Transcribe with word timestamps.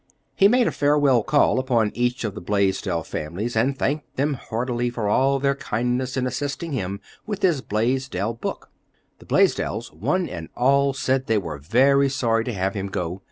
He 0.33 0.47
made 0.47 0.65
a 0.65 0.71
farewell 0.71 1.21
call 1.21 1.59
upon 1.59 1.91
each 1.93 2.23
of 2.23 2.33
the 2.33 2.41
Blaisdell 2.41 3.03
families, 3.03 3.55
and 3.55 3.77
thanked 3.77 4.15
them 4.15 4.33
heartily 4.33 4.89
for 4.89 5.07
all 5.07 5.37
their 5.37 5.53
kindness 5.53 6.17
in 6.17 6.25
assisting 6.25 6.71
him 6.71 6.99
with 7.27 7.43
his 7.43 7.61
Blaisdell 7.61 8.33
book. 8.33 8.71
The 9.19 9.27
Blaisdells, 9.27 9.93
one 9.93 10.27
and 10.27 10.49
all, 10.57 10.93
said 10.93 11.27
they 11.27 11.37
were 11.37 11.59
very 11.59 12.09
sorry 12.09 12.43
to 12.45 12.53
have 12.53 12.73
him 12.73 12.87
go. 12.87 13.19